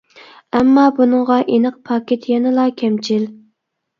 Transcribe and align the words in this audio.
ئەمما 0.59 0.85
بۇنىڭغا 0.99 1.37
ئېنىق 1.57 1.77
پاكىت 1.89 2.25
يەنىلا 2.31 2.65
كەمچىل. 2.83 3.29